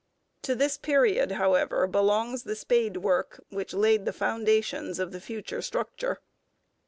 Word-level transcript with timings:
To 0.41 0.55
this 0.55 0.79
period, 0.79 1.33
however, 1.33 1.85
belongs 1.85 2.41
the 2.41 2.55
spadework 2.55 3.39
which 3.49 3.71
laid 3.75 4.05
the 4.05 4.11
foundations 4.11 4.97
of 4.97 5.11
the 5.11 5.21
future 5.21 5.61
structure. 5.61 6.21